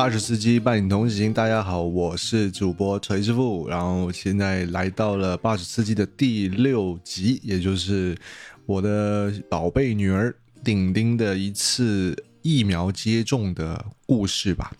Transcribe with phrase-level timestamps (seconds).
[0.00, 8.16] 八十司机伴你同行，大家好，我是主播锤师傅，然后现在来到了八十司机的第六集，也就是
[8.64, 14.72] 我的宝贝女儿顶顶的一次疫苗接种的故事吧。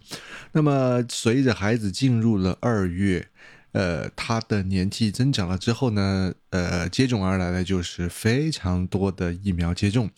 [0.53, 3.29] 那么随着孩子进入了二月，
[3.73, 10.09] 呃，他的年纪增长了之后呢，呃，接踵而来的就是非常多的疫苗接种。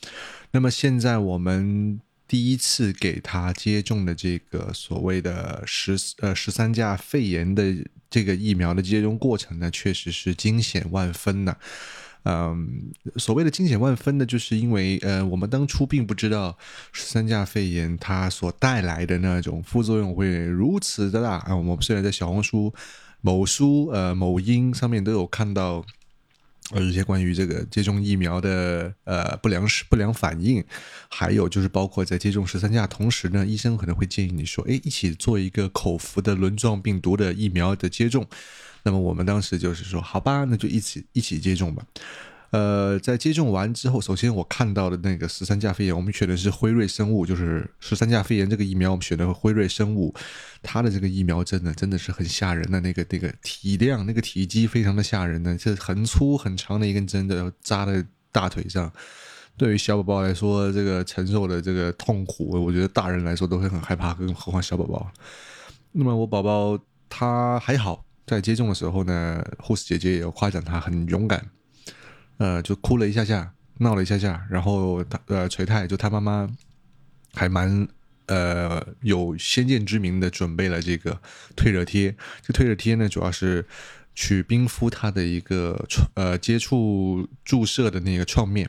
[0.53, 2.00] 那么现在我们。
[2.27, 7.75] 第一次给他接种的这个所谓的十呃十三价肺炎的
[8.09, 11.56] 这个疫苗的接种过程呢，确实是惊险万分呐。
[12.25, 16.56] 嗯，所谓的惊险万分呢，就是因为呃，我们当初并不知道
[16.92, 21.55] 十三价肺炎它所带来的那种副作用会如此的大啊。
[21.55, 22.73] 我们虽然在小红书、
[23.20, 25.84] 某书、呃某音上面都有看到。
[26.73, 30.65] 呃一些关于这个接种疫苗的呃不良不良反应，
[31.09, 38.27] 还有就是包括在接种十三价同时呢，医生可能会建议你说，哎，一起做一个口服的轮状病毒的疫苗的接种。
[38.84, 41.87] 那么我们当时就是说，好吧，那就一起一起接种吧。
[42.53, 50.14] 呃，在接种完之后，首先我看到的那个十三价肺炎，我们选的是辉瑞生物，就是十三价肺炎这个疫苗，我们选的辉瑞生物，
[50.62, 58.92] 它的这个疫苗针呢，真的是很吓人的，那个那个体量、那个体积非常的吓人呢，是很粗很长的一根针的扎在大腿上，
[59.56, 65.11] 对于小宝宝来说，这个承受的这个痛苦，我觉得大人来说都会很害怕，更何况小宝宝。
[65.92, 71.42] 那么我宝宝他还好，在接种的时候呢，护士姐姐也有夸奖他很勇敢。
[72.43, 76.51] 呃，就哭了一下下，闹了一下下，然后他呃锤太就他妈妈
[77.35, 77.86] 还蛮
[78.27, 81.17] 呃有先见之明的准备了这个
[81.55, 82.13] 退热贴。
[82.45, 83.64] 这退热贴呢，主要是
[84.17, 88.69] 去冰敷他的一个呃接触注射的那个创面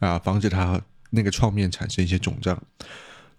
[0.00, 2.60] 啊，防止他那个创面产生一些肿胀。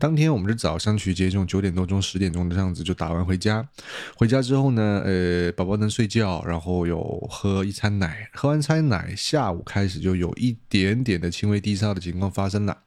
[0.06, 3.68] 当天我们是早上去接种，九点多钟、十点钟的样子就打完回家。
[4.16, 8.30] 回家之后呢，呃，宝宝能睡觉，然后有喝一餐奶。
[8.32, 12.78] 喝完餐奶，下午开始就有一点点的轻微低烧的情况发生了。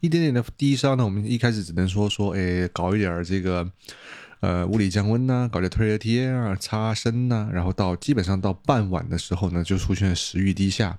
[0.00, 3.70] 一点点的低烧呢，我们一开始只能说说，哎，搞一点这个
[4.40, 7.48] 呃物理降温呐，搞点退热贴啊，擦身呐。
[7.52, 10.98] 然后到基本上到傍晚的时候呢，就出现食欲低下。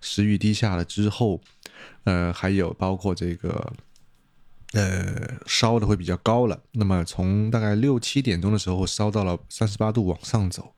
[0.00, 1.42] 食欲低下了之后，
[2.04, 3.70] 呃，还有包括这个。
[4.74, 6.60] 呃，烧的会比较高了。
[6.72, 10.74] 那么从大概六七点钟的时候，烧到了三十八度往上走。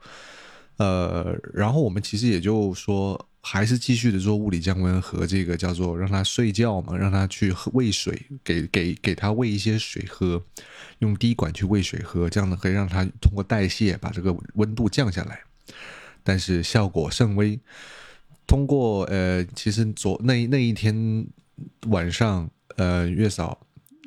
[0.77, 10.43] 呃，然后我们其实也就说，还是继续的做物理降温和这个叫做让他睡觉嘛，让他去喝喂水，给给给他喂一些水喝，
[10.99, 15.41] 用滴管去喂水喝，这样呢可以让他通过代谢把这个温度降下来。
[16.23, 17.59] 但是效果甚微。
[18.47, 21.27] 通过呃，其实昨那那一天
[21.89, 23.59] 晚上，呃，月嫂。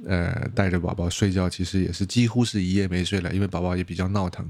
[0.06, 4.50] 呃，带着宝宝睡觉，其实也是几乎是一夜没睡了，因为宝宝也比较闹腾。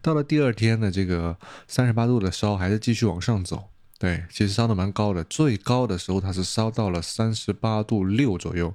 [0.00, 3.70] 到了第二天呢，这个三十八度的烧还是继续往上走。
[3.98, 8.72] 对，其实烧的蛮高的，最高的时候它是烧到了三十八度六左右。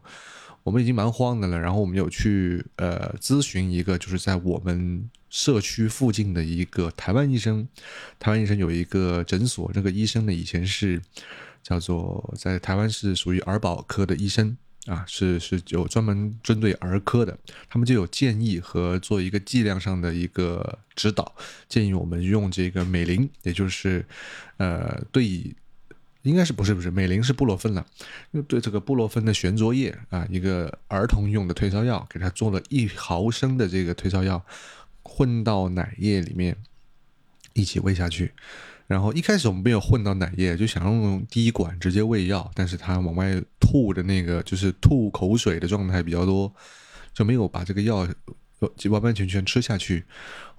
[0.64, 7.68] 我们已经蛮慌的了，然后我们有去呃咨询一个，就是在我们社区附近的一个台湾医生。
[8.20, 11.02] 台湾医生有一个诊所，那个医生呢以前是
[11.62, 14.58] 叫做在台湾是属于儿保科的医生。
[14.86, 17.38] 啊，是是有专门针对儿科的，
[17.70, 21.34] 他们就有建议和做一个剂量上的一个指导，
[21.70, 24.06] 建议我们用这个美林，也就是
[24.58, 25.56] 呃对，
[26.24, 27.86] 应该是不是不是美林是布洛芬了，
[28.48, 34.46] 对这个布洛芬的悬浊液啊，一个儿童用的退烧药，给他做了一毫升的这个退烧药，
[35.02, 36.58] 混到奶液里面
[37.54, 38.34] 一起喂下去。
[38.94, 46.54] 然后一开始我们没有混到奶液，就想用滴管直接喂药，但是他往外吐的那个就是吐口水的状态比较多，
[47.12, 48.08] 就没有把这个药
[48.92, 50.06] 完完全全吃下去。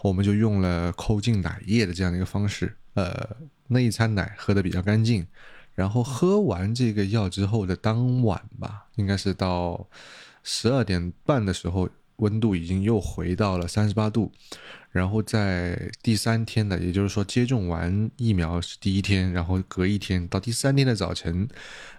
[0.03, 3.37] 我们就用了抠进奶液的这样的一个方式，呃，
[3.69, 5.25] 那一餐奶喝的比较干净。
[5.77, 9.87] 然后喝完这个药之后的当晚吧，应该是到
[10.43, 11.89] 十二点半的时候。
[12.17, 14.31] 温度已经又回到了三十八度，
[14.91, 21.49] 然后在第三天的，也就是说接种完疫苗是第一天，然后隔一天到第三天的早晨，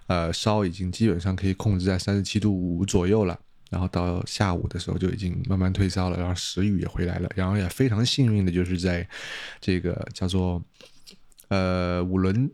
[0.08, 3.38] 呃，烧已经基本上可以控制在三十七度五左右了，
[3.70, 9.06] 然后到下午的时候就已经慢慢退烧了，然后食欲也回来了，然后也非常幸运的就是在
[9.60, 10.64] 这个叫做
[11.50, 12.50] 呃五轮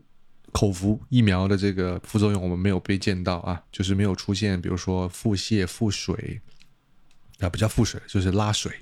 [0.50, 6.40] 口服疫苗的这个副作用我们没有被见到啊，就是没有出现，比如说腹泻、腹水。
[7.42, 8.72] 啊，不叫腹水，就是拉水，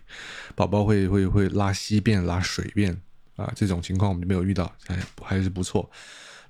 [0.55, 3.01] 宝宝会会会拉稀便、拉水便
[3.37, 5.91] 啊，这种情况我们就没有遇到，还还是不错。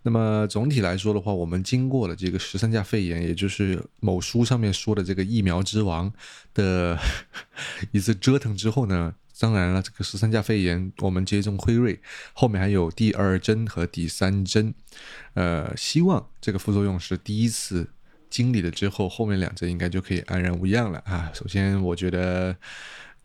[0.02, 6.10] 那么总体来说的话，我们经过了这个十三价肺炎，也就是某书上面说的这个疫苗之王
[6.54, 6.98] 的
[7.92, 12.00] 一次折腾之后呢，当然了，这个十三价肺炎我们接种辉瑞，
[12.32, 14.74] 后面还有第二针和第三针，
[15.34, 17.86] 呃，希望这个副作用是第一次
[18.30, 21.30] 经历了之后，后面两针应该就可以安然无恙了啊。
[21.34, 22.56] 首先，我觉得。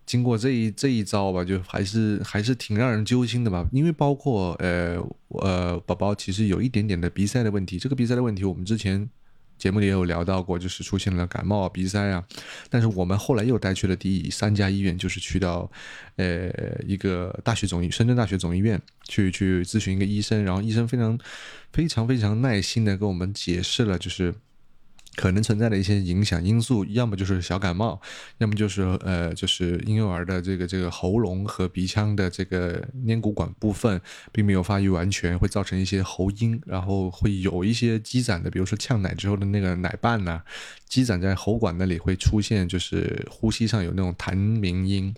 [0.07, 3.67] 经过这一这一招吧，就还是还是挺让人揪心的吧。
[3.71, 7.79] 因为包括呃呃，宝宝其实有一点点的鼻塞的问题。
[7.79, 9.09] 这个鼻塞的问题，我们之前
[9.57, 12.23] 节目里也有聊到过，就是出现了感冒、鼻塞啊。
[12.69, 15.67] 但是我们后来又带去了第三家医院，就是去到
[16.17, 16.51] 呃
[16.85, 21.17] 一个大学总医深圳大学总医院去去咨询一个医生，然后医生非常
[21.73, 24.35] 非常非常耐心的跟我们解释了，就是。
[25.15, 27.99] 可能存在的一些影响因素，要么就是小感冒，
[28.37, 33.99] 要么就是呃，就是婴幼儿的这个这个喉咙和鼻腔的这个咽鼓管部分
[34.31, 40.41] 并没有发育完全，会造成一些喉音，然后会有一些积攒的，比如说呛奶之后的那个奶瓣呐，
[40.87, 45.15] 积攒在喉管那里会出现，就是呼吸上有那种痰鸣音。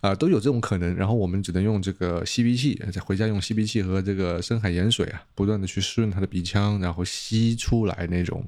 [0.00, 8.44] 啊，都有这种可能，然后我们只能用这个吸鼻器，在回家用吸鼻器和这个深海盐水啊，不断的去湿润他的鼻腔，然后吸出来那种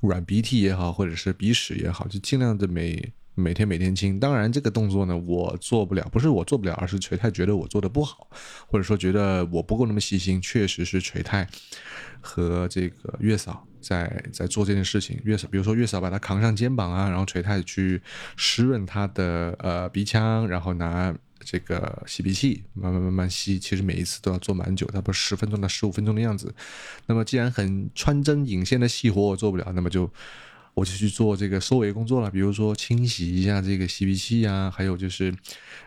[0.00, 4.20] 软鼻涕也好，或者是鼻屎也好，就尽量的每每天每天清。
[4.20, 8.28] 当然，这个动作呢，我做不了，不是我做不了，而是锤太觉得我做的不好，
[8.66, 10.40] 或者说觉得我不够那么细心。
[10.40, 11.48] 确实是锤太
[12.20, 13.66] 和这个月嫂。
[13.80, 17.98] 在在做这件事情，月嫂，比如说月嫂把他扛上肩膀啊，然后垂太去
[18.36, 26.54] 湿润他的呃鼻腔，然后拿这个吸鼻器慢慢慢慢吸，其实每一次都要做蛮久，差不多十分钟到十五分钟的样子。
[27.06, 30.12] 那么既然很穿针引线的细活我做不了，那么就。
[30.80, 35.30] 我就去做这个收尾工作了，比如说清洗一下这个吸鼻器啊，还有就是，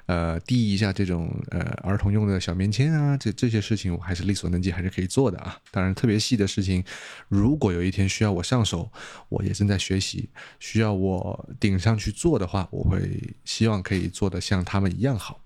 [0.06, 5.58] 呃，递一下这种呃儿童用的小棉签啊，这这些事情我还是力所能及，还是可以做的啊。
[5.72, 6.84] 当然，特别细的事情，
[7.28, 8.92] 如果有一天需要我上手，
[9.30, 10.30] 我也正在学习，
[10.60, 15.40] 需要我顶上去做的话，我会希望可以做的像他们一样好。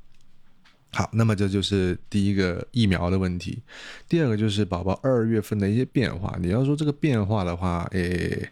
[0.91, 3.63] 好，那么这就是第一个疫苗的问题，
[4.09, 6.37] 第二个就是宝宝二月份的一些变化。
[6.41, 8.51] 你要说这个变化的话，诶。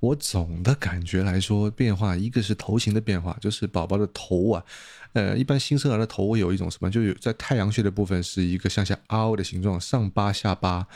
[0.00, 4.64] 我总的感觉来说，变化一个是头型的变化，就是宝宝的头啊，
[5.12, 10.86] 呃，一般新生儿的头有一种什么，就有在太阳穴的部分是一个向下凹的形状，上八下八，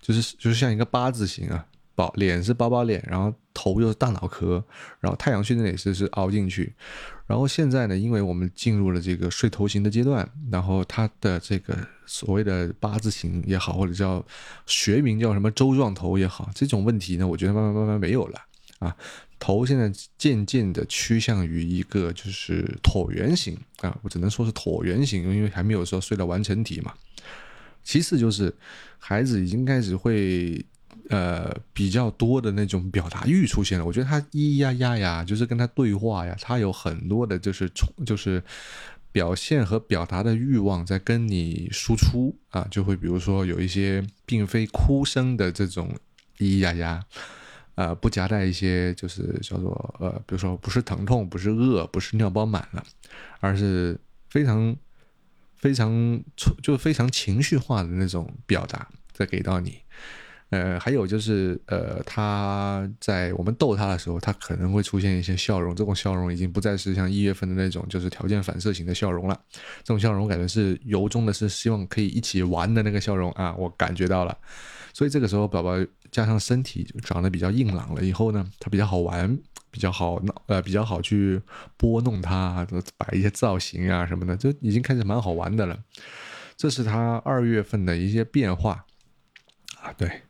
[0.00, 1.66] 就是就是像一个八字形啊，
[1.96, 4.62] 宝脸是宝宝脸，然后头又是大脑壳，
[5.00, 6.72] 然后太阳穴那里是是凹进去，
[7.26, 11.76] 然后现在呢，因为我们进入了这个睡头型的阶段，然后它的这个
[12.06, 14.24] 所谓的八字形也好，或者叫
[14.66, 18.40] 学名叫什么周状头也好，这种问题呢，我觉得慢慢慢慢没有了。
[18.82, 18.96] 啊，
[19.38, 26.92] 头现在渐渐的趋向于一个就是椭圆形啊，我只能说是椭圆形，因为还没有说睡到完成体嘛。
[27.84, 28.52] 其次就是
[28.98, 30.64] 孩子已经开始会
[31.10, 38.42] 呃比较多的那种表达欲出现了，我觉得他咿咿呀呀呀，就是跟他对话呀，他有很多的就是冲就是
[39.12, 45.94] 表现和表达的欲望在跟你输出啊，就会比如说有一些并非哭声的这种
[46.38, 47.04] 咿咿呀呀。
[47.74, 52.84] 呃，不夹带一些，就是叫做呃，比如说不是疼痛，不是饿，不是尿包满了，
[53.40, 53.98] 而是
[54.28, 54.76] 非常
[55.56, 56.22] 非常
[56.62, 59.78] 就非常情绪化的那种表达再给到你。
[60.50, 69.40] 呃，还有就是呃，他在我们逗他的时候，他可能会出现一些笑容，这种笑容已经不再是像一月份的那种就是条件反射型的笑容了，
[69.82, 74.36] 这种笑容我感觉是由衷的，是希望可以一起玩的那个笑容啊，我感觉到了。
[74.92, 75.72] 所以这个时候，宝宝
[76.10, 79.38] 加上身体长得比较硬朗了以后呢，他比较好玩，
[79.70, 81.40] 比较好闹，呃，比较好去
[81.76, 82.66] 拨弄他，
[82.98, 85.78] 摆一些造型啊什么的，就已经开始蛮好玩的了。
[86.56, 88.84] 这是他二月份的一些变化
[89.80, 89.92] 啊。
[89.94, 90.22] 对，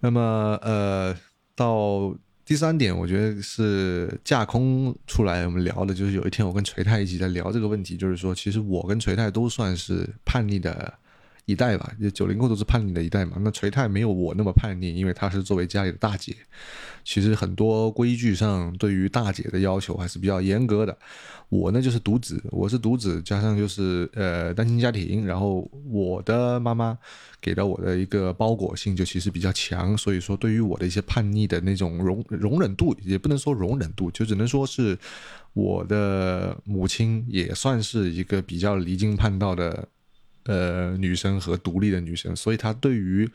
[0.00, 1.16] 那么呃，
[1.56, 10.94] 到第三点，我觉得是架空出来我们聊的，就是有一天我跟锤太一起在聊这个问题，就是说，其实我跟锤太都算是叛逆的。
[11.46, 13.36] 一代吧，就九零后都是叛逆的一代嘛。
[13.40, 16.34] 那锤太没有我那么叛逆，因为她是作为家里的大姐，
[17.04, 20.96] 其实很多规矩上对于大姐的要求还是比较严格的。
[21.50, 26.98] 我呢就是独子，我是独子，加上就是呃单亲家庭，然后我的妈妈
[27.40, 34.98] 给到我的一个包裹性就其实比较强，所以说对于我的一些叛逆的那种容容忍度，也不能说容忍度，就只能说是
[35.52, 39.86] 我的母亲也算是一个比较离经叛道的。
[40.44, 43.28] 呃，女生和独立的女生，所以她对于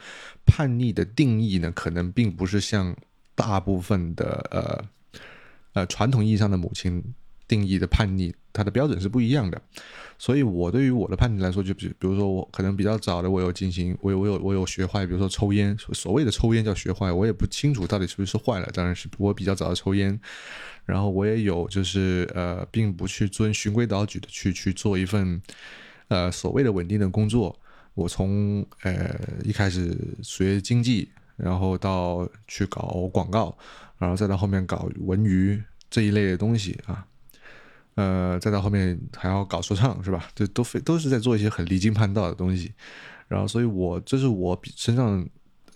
[0.46, 2.96] 叛逆的定义呢，可能并不是像
[3.36, 4.86] 大部分的呃
[5.74, 7.04] 呃传统意义上的母亲
[7.48, 9.62] 定义的叛逆她的标准是不一样的。
[10.22, 18.70] 所以，我对于我的叛逆来说，就比比如说，我可能比较早的，我有进行，我有我有我有学坏，比如说抽烟，所谓的抽烟叫学坏，我也不清楚到底是不是坏了。
[18.74, 20.20] 当然是我比较早的抽烟，
[20.86, 25.42] 然后我也有就是呃，并不去遵循规蹈矩的去去做一份
[26.10, 27.58] 呃所谓的稳定的工作。
[27.96, 33.58] 我从呃一开始学经济，然后到去搞广告，
[33.98, 37.06] 然后再到后面搞文娱这一类的东西啊。
[37.96, 40.30] 呃，再到后面还要搞说唱，是吧？
[40.34, 42.72] 这都非都是在做一些很离经叛道的东西。
[43.28, 45.28] 然后，所以我这是我身上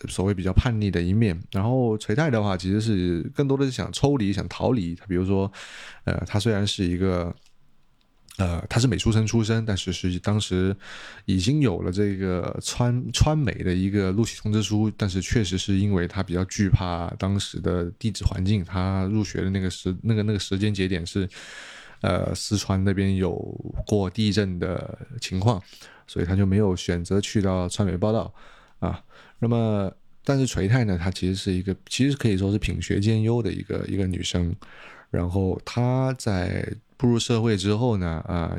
[0.08, 1.38] 所谓比较叛逆的一面。
[1.52, 4.96] 然后锤太的话，其实是更多的是想抽离、想逃离。
[4.96, 5.52] 他比如说，
[6.06, 7.36] 呃，他虽然是一个，
[8.38, 10.76] 呃，他是美术生出身，但是是当时
[11.26, 21.30] 已经有了这个川川美的一个录取通知书，但是确实是因为他比较惧怕当时的地质环境，他入学的那个时那个那个时间节点是。
[22.06, 23.32] 呃，四川那边有
[23.88, 25.64] 过地震的情况，
[26.06, 28.34] 所以他就没有选择去到川美报道
[28.80, 29.02] 啊。
[29.40, 29.90] 那么，
[30.26, 34.54] 但是锤太呢，她其实是一个，其实可以说是品学兼优的一个一个女生。
[35.12, 36.68] 然后她在
[37.04, 38.58] 步入社会之后呢，啊，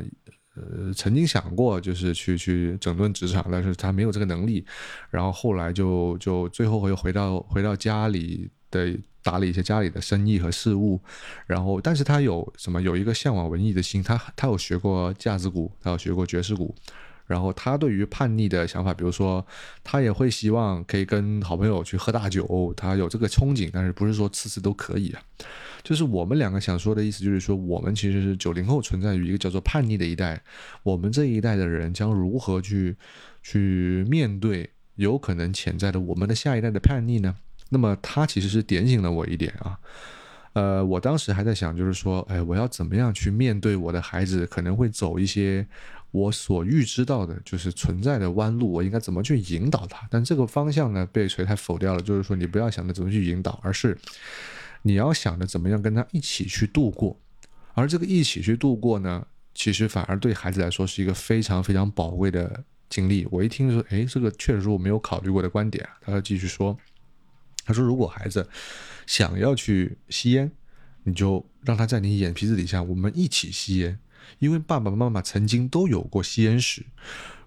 [0.55, 4.63] 呃，曾经想过就是去去整顿职场，但是他没有这个能力。
[5.09, 8.95] 然后后来就就最后又回到回到家里的。
[9.25, 11.01] 打理一些家里的生意和事务，
[11.47, 12.79] 然后，但是他有什么？
[12.79, 16.75] 有一个向往文艺的心，他他有学过架子鼓，他有学过爵士鼓，
[17.25, 19.45] 然后他对于叛逆的想法，比如说，
[19.83, 25.21] 他也会希望可以跟好朋友去喝大酒，他有这个憧憬，但是不是说次次都可以啊？
[25.83, 30.41] 就是我们两个想说的意思，就是说，我们其实是九零后存在于一个叫做叛逆的一代，
[30.81, 32.95] 我们这一代的人将如何去
[33.43, 37.35] 去面对有可能潜在的我们的下一代的叛逆呢？
[37.69, 39.77] 那么他其实是点醒了我一点啊，
[40.53, 45.67] 呃，我当时还在想，就是说，哎，我要怎么样去面对我的孩子可能会走一些
[46.15, 50.07] 我所预知到的，就是存在的弯路，我应该怎么去引导他？
[50.09, 53.97] 但这个方向呢，被锤太否掉了，就是说，你不要想着怎么去引导，而是
[54.83, 57.19] 你要想着怎么样跟他一起去度过。
[57.73, 63.27] 而这个一起去度过呢，其实反而对孩子来说是一个非常非常宝贵的经历。
[63.29, 65.87] 我一听说，哎，这个确实是我没有考虑过的观点。
[66.01, 66.77] 他继续说。
[67.67, 68.47] 他说：“如果孩子
[69.07, 70.51] 想要去吸烟，
[71.03, 73.97] 你就让他在你眼皮子底下，我们一起吸烟。
[74.39, 76.85] 因为爸爸妈妈曾经都有过吸烟史，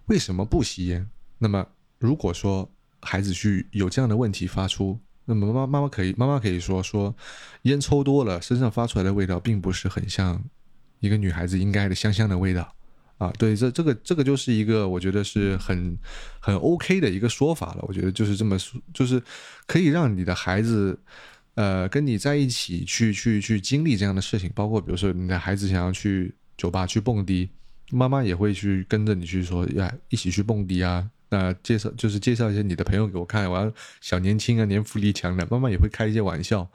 [0.07, 1.09] 为什么不吸烟？
[1.39, 1.67] 那么
[1.99, 2.71] 如果说
[3.01, 7.15] 孩子去有这样的问题发出，那么妈妈妈可以妈妈可以说说，
[7.63, 10.43] 烟抽多了，身上发出来的味道并不是很像
[11.01, 12.73] 一个女孩子应该的香香的味道。”
[13.19, 15.99] 啊，对，这这个这个就是一个我觉得是很
[16.39, 17.85] 很 OK 的一个说法了。
[17.89, 19.21] 我觉得就是这么说，就是
[19.67, 20.97] 可以让你的孩子，
[21.55, 24.49] 呃，跟你在一起去去去经历这样的事情。
[24.55, 27.49] 包括比如说你的孩子想要去酒吧去蹦迪，
[27.91, 31.09] 妈妈也会去跟着你去说呀，一起去蹦迪啊。
[31.31, 36.67] 那介绍就是介绍一些你的朋友给我看，我要小年轻啊，年富力强的，妈妈也会开一些玩笑。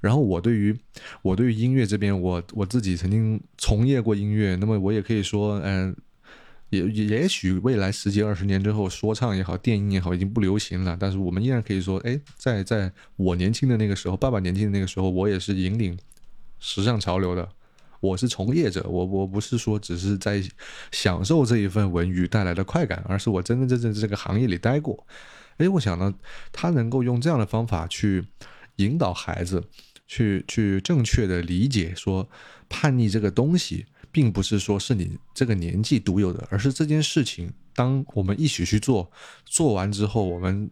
[0.00, 0.76] 然后我对于
[1.22, 5.94] 我对于音乐这边，我我自己曾经从业过音乐，那么我也可以说，嗯，
[6.70, 15.96] 也也许未来十几二十年之后，说唱也好，电影也好，已经不流行了，但是我们依然可以说，哎，在在我年轻的那个时候，爸爸年轻的那个时候，我也是引领
[16.58, 17.48] 时尚潮流的。
[18.00, 20.42] 我是从业者，我我不是说只是在
[20.90, 25.06] 享受这一份文娱带来的快感，而是我真真正正在这个行业里待过。
[25.58, 26.14] 哎，我想呢，
[26.50, 28.24] 他能够用这样的方法去
[28.76, 29.62] 引导孩子，
[30.06, 32.26] 去去正确的理解说
[32.70, 39.12] 叛逆这个东西，并不是说是你这个年纪独有的，而是这件事情，当我们一起去做，
[39.44, 40.70] 做完之后，我们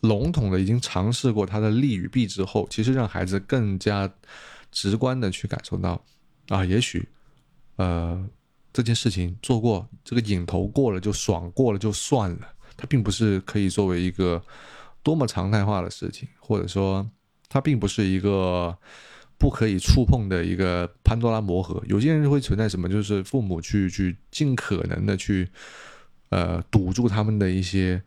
[0.00, 4.10] 笼统的已经尝试过它的利与弊之后，其实让孩子更加
[4.72, 6.02] 直观的去感受到。
[6.48, 7.06] 啊，也许，
[7.76, 8.26] 呃，
[8.72, 14.42] 这件事情做过，这个瘾头过了就爽过了就算了，它并不是可以作为一个
[15.02, 17.08] 多么常态化的事情，或者说
[17.48, 18.76] 它并不是一个
[19.36, 21.82] 不可以触碰的一个潘多拉魔盒。
[21.86, 25.48] 有些人会存在什么，就是父母去去尽可能的去，
[26.30, 28.02] 呃，堵住他们的一些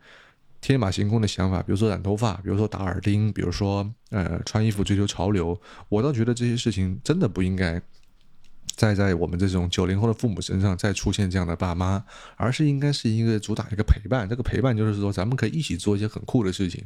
[0.60, 5.56] 天马行空的想法，比如说染头发，比如说打耳钉，比如说呃穿衣服追求潮流。
[5.88, 7.80] 我倒觉得这些事情真的不应该。
[8.74, 12.02] 再在我们这种九零后的父母身上再出现这样的爸妈，
[12.36, 14.28] 而是应该是一个主打一个陪伴。
[14.28, 16.82] 这个陪伴就是说，咱们可以一起做一些很酷的事情。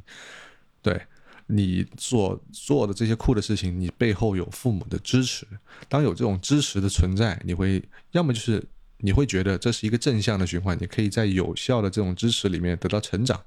[0.82, 1.00] 对
[1.46, 5.46] 你所做的这些酷的事情，你背后有父母的支持。
[5.88, 8.62] 当有这种支持的存在，你会要么就是
[8.98, 13.38] 你会觉得这是一个正向的循环，你可以在有效的这种支持里面得到成长；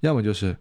[0.00, 0.56] 要么就是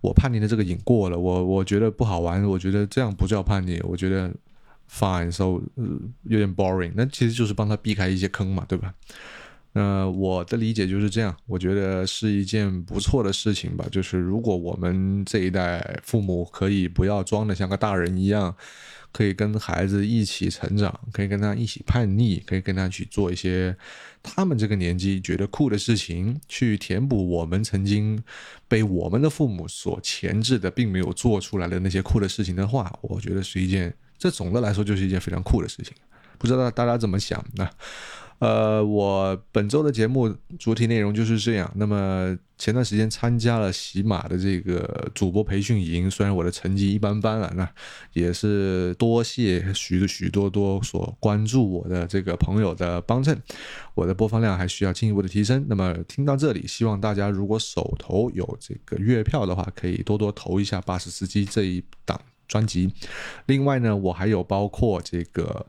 [0.00, 4.32] 我叛逆的这个瘾过了，我我觉得不好玩，我觉得这样不叫叛逆，我觉得。
[4.90, 5.60] Fine，so
[6.24, 8.94] 有点 boring，那其实就是帮他避开一些坑嘛，对吧？
[9.72, 13.86] 呃，我的理解就是这样，我觉得是一件不错的事情吧。
[13.92, 18.56] 就是如果我们这一代父母可以不要装的像个大人一样，
[19.12, 23.76] 可以跟孩子一起成长，可以跟他一起叛逆，可以跟他去做一些
[24.22, 28.22] 他们这个年纪觉得酷的事情，去填补我们曾经
[28.66, 35.92] 被我们的父母所钳制的，并没有做出来的那些酷的事情的话，我觉得是一件，这总的来说就是一件非常酷的事情。
[36.38, 37.68] 不知道大家怎么想呢？
[38.38, 41.72] 呃，我本周的节目主体内容就是这样。
[41.76, 47.66] 那么前段时间参加了喜马的这个主播培训营，虽然我的成绩一般般了，那
[48.12, 53.40] 也是多谢许许多多所关注我的这个朋友的帮衬，
[53.94, 55.64] 我的播放量还需要进一步的提升。
[55.66, 62.92] 那么听到这里，希望大家如果手头有这个月票的话，可以多多投一下《巴士司机》这一档专辑。
[63.46, 65.66] 另外呢，我还有包括这个。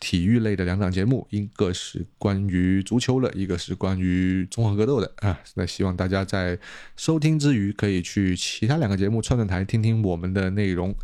[0.00, 5.36] 体育类的两档节目，一个是关于足球的，一个是关于综合格斗的啊。
[5.54, 6.56] 那希望大家在
[6.96, 10.94] 收听之余，可以去其他两个节目串串台，听听我们的内容。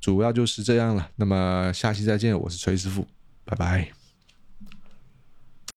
[0.00, 1.10] 主要就是这样了。
[1.16, 3.06] 那么下期再见，我是崔师傅，
[3.44, 3.99] 拜拜。